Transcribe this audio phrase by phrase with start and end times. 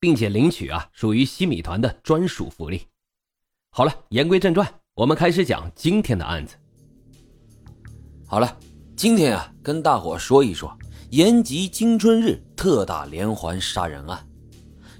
[0.00, 2.82] 并且领取啊，属于西米团的专属福利。
[3.70, 6.56] 好了，言归正传，我们开始讲今天的案子。
[8.26, 8.56] 好了，
[8.96, 10.76] 今天啊，跟大伙说一说
[11.10, 14.26] 延吉金春日特大连环杀人案。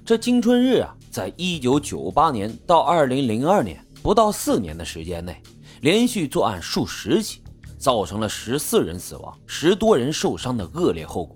[0.05, 5.41] 这金春日啊，在一九九八年到二零零二年不到四年的时间内，
[5.81, 7.41] 连续作案数十起，
[7.77, 11.35] 造成了十四人死亡、十多人受伤的恶劣后果，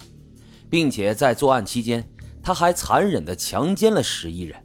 [0.70, 2.08] 并且在作案期间。
[2.44, 4.62] 他还残忍地强奸了十一人，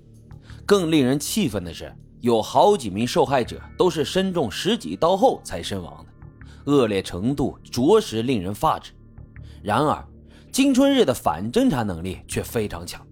[0.67, 8.91] 更令人气愤的是，有好几名受害者都是身中十几刀后才身亡的，恶劣程度着实令人发指。
[9.63, 10.05] 然而，
[10.51, 13.07] 金春日的反侦查能力却非常强，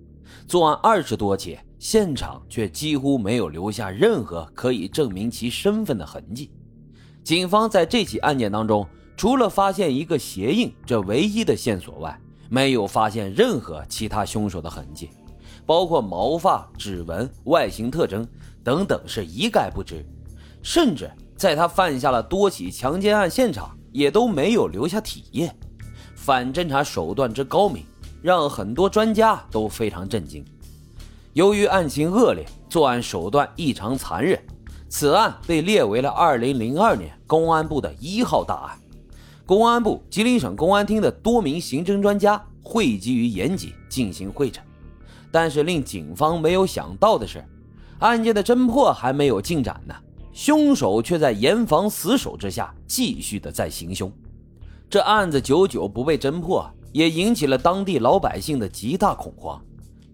[0.49, 6.51] 作案二十多起，现场却几乎没有留下任何可以证明其身份的痕迹。
[7.23, 8.85] 警方在这起案件当中，
[9.17, 15.11] 除了发现一个鞋印这唯一的线索外，没有发现任何其他凶手的痕迹，
[15.65, 18.27] 包括毛发、指纹、外形特征
[18.63, 20.05] 等等是一概不知，
[20.63, 25.55] 甚至在他犯下了多起强奸案现场也都没有留下体液。
[26.15, 27.85] 反侦查手段之高明，
[28.23, 30.45] 让很多专家都非常震惊。
[31.35, 34.43] 由于案情恶劣，作案手段异常残忍，
[34.89, 38.79] 此案被列为了2002年公安部的一号大案。
[39.47, 44.61] 公安部、吉林省公安厅的多名刑侦专家汇集于延吉进行会诊，
[45.31, 47.45] 但是令警方没有想到的是，
[48.01, 49.95] 案件的侦破还没有进展呢，
[50.33, 54.13] 凶手却在严防死守之下继续的在行凶。
[54.91, 59.63] 这案子久久不被侦破，也引起了当地老百姓的极大恐慌，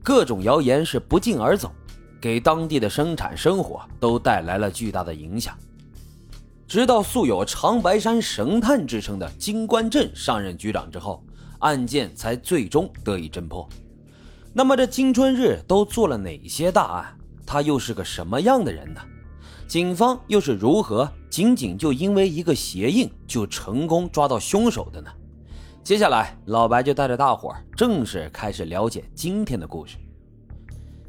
[0.02, 1.72] 各种谣言是不胫而走，
[2.20, 5.56] 给当地的生产生活都带来了巨大的影响。
[6.72, 11.22] 直到素有“长白山神探”之称的金冠镇上任局长之后，
[11.58, 13.68] 案件才最终得以侦破。
[14.54, 17.14] 那么，这金春日都做了哪些大案？
[17.44, 19.02] 他又是个什么样的人呢？
[19.68, 25.10] 警方又是如何仅仅就因为一个鞋印就成功抓到凶手的呢？
[25.84, 29.98] 接下来，老白就带着大伙儿正式开始了解今天的故事。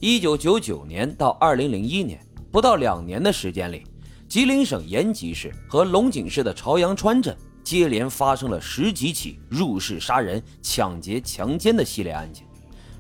[0.02, 2.20] 一九九九年到二零零一年，
[2.52, 3.86] 不到两年的时间里。
[4.34, 12.44] 吉林省延吉市和龙井市的朝阳川镇接连发生了十几起入室杀人、抢劫、强奸的系列案件，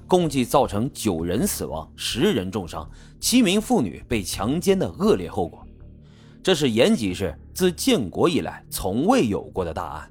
[0.07, 2.88] 共计造成九人死亡、十人重伤、
[3.19, 5.66] 七名妇女被强奸的恶劣后果。
[6.43, 10.07] 这是延吉市自建国以来从未有过的大案。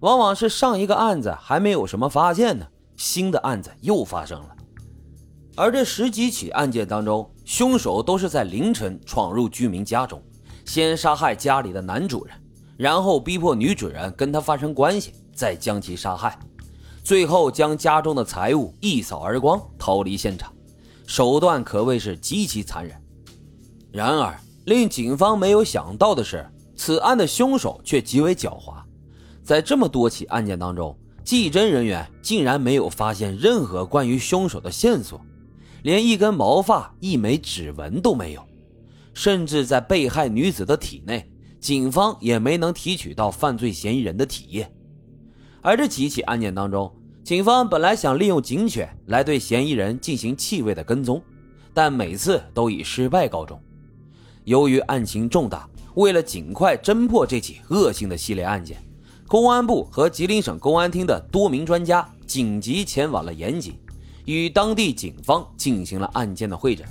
[0.00, 2.66] 往往是上一个案子还没有什么发现呢，
[2.96, 4.56] 新的案子又发生了。
[5.54, 10.20] 而这十几起案件当中，凶手都是在凌晨闯入居民家中。
[10.68, 12.36] 先杀害家里的男主人，
[12.76, 16.38] 然后逼迫女主人跟他发生关系，再将其杀害，
[17.02, 20.52] 最后将家中的财物一扫而光，逃离现场，
[21.06, 22.94] 手段可谓是极其残忍。
[23.90, 26.46] 然而，令警方没有想到的是，
[26.76, 28.74] 此案的凶手却极为狡猾，
[29.42, 35.18] 在这么多起案件当中，技侦人员竟然没有发现任何关于凶手的线索，
[35.82, 38.47] 连一根毛发、一枚指纹都没有。
[39.18, 44.72] 甚至在被害女子的体内，警方也没能提取到犯罪嫌疑人的体液。
[45.60, 46.88] 而这几起案件当中，
[47.24, 51.20] 警方本来想利用警犬来对嫌疑人进行气味的跟踪，
[51.74, 53.60] 但每次都以失败告终。
[54.44, 58.80] 由于案情重大，为了尽快侦破这起恶性的系列案件，
[59.26, 63.80] 公安部和吉林省公安厅的多名专家紧急前往了延吉，
[64.26, 66.86] 与当地警方进行了案件的会诊。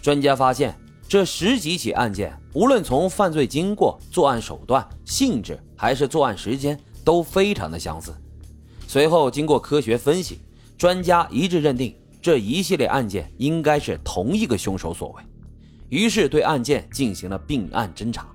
[0.00, 0.74] 专家发现。
[1.12, 8.14] 这十几起案件，无论从犯罪经过、作案手段、性质，还是作案时间，都非常的相似。
[8.88, 10.40] 随后经过科学分析，
[10.78, 15.22] 专家一致认定这一系列案件应该是同一个凶手所为，
[15.90, 18.26] 于是对案件进行了并案侦查。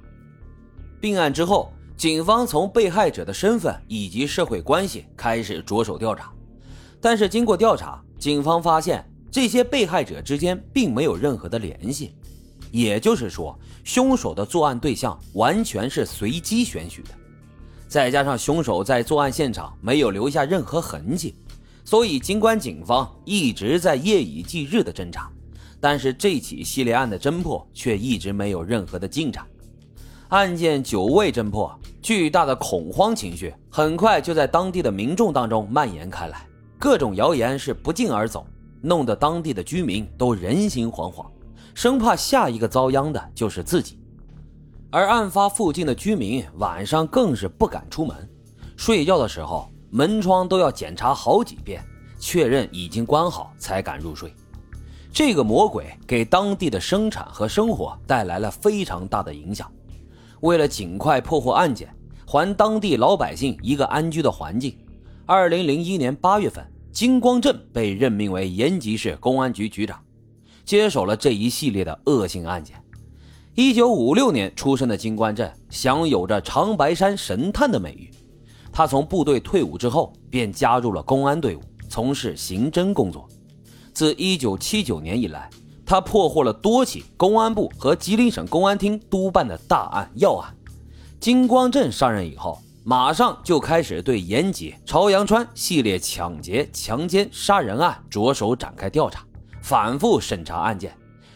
[1.01, 6.31] 并案之后，警方从被害者的身份以及社会关系开始着手调查，
[7.01, 12.13] 但是经过调查，警方发现这些被害者之间并没有任何的联系。
[12.71, 17.09] 也就是说，凶手的作案对象完全是随机选取的，
[17.87, 21.35] 再加上凶手在作案现场没有留下任何痕迹，
[21.85, 25.31] 所以尽管警方一直在夜以继日的侦查，
[25.79, 29.45] 但是这起系列案的侦破却一直没有任何的进展。
[30.29, 36.45] 案件久未侦破，巨大的恐慌情绪很快就在当地的民众当中蔓延开来，
[36.77, 38.45] 各种谣言是不胫而走，
[38.81, 41.25] 弄得当地的居民都人心惶惶，
[41.77, 43.99] 生怕下一个遭殃的就是自己。
[44.89, 48.27] 而案发附近的居民晚上更是不敢出门，
[48.75, 51.85] 睡觉的时候门窗都要检查好几遍，
[52.17, 54.33] 确认已经关好才敢入睡。
[55.13, 59.71] 这个魔鬼给当地的生产和生活带来了非常大的影响。
[60.41, 61.95] 为了尽快破获案件，
[62.25, 64.75] 还当地老百姓一个安居的环境，
[65.27, 69.99] 二零零一年八月份，金光镇被任命为延吉市公安局局长，
[70.67, 72.75] 接手了这一系列的恶性案件。
[73.55, 78.11] 一九五六年出生的金光镇享有着“长白山神探”的美誉。
[78.69, 83.27] 他从部队退伍之后，便加入了公安队伍，从事刑侦工作。
[83.93, 85.49] 自一九七九年以来，
[85.85, 90.53] 他破获了多起公安部和吉林省公安厅督办的大案要案。
[91.17, 99.25] 金光镇上任以后，马上就开始对延吉、朝阳川系列抢劫、强奸、杀人案着手展开调查，
[99.67, 100.95] 反复审查案件，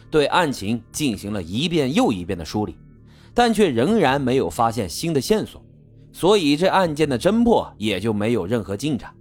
[0.09, 2.77] 对案情进行了一遍又一遍的梳理，
[3.33, 5.61] 但却仍然没有发现新的线索，
[6.13, 9.13] 所以这案件的侦破也就没有任何进展。